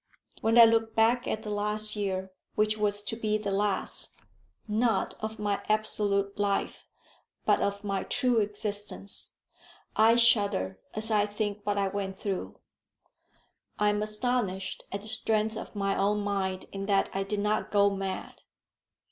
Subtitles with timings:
[0.41, 4.13] When I look back at the last year, which was to be the last,
[4.67, 6.87] not of my absolute life
[7.45, 9.35] but of my true existence,
[9.95, 12.57] I shudder as I think what I went through.
[13.77, 17.69] I am astonished at the strength of my own mind in that I did not
[17.71, 18.41] go mad.